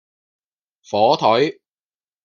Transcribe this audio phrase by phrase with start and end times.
[0.81, 1.61] 火腿